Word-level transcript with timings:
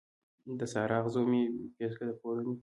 د 0.59 0.61
سارا، 0.73 0.97
اغزو 1.01 1.21
مې 1.31 1.41
پیڅکه 1.77 2.03
د 2.07 2.11
پوړنې 2.19 2.53